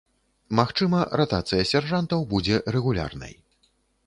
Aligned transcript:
Магчыма, 0.59 1.01
ратацыя 1.21 1.67
сяржантаў 1.73 2.25
будзе 2.33 2.55
рэгулярнай. 2.79 3.33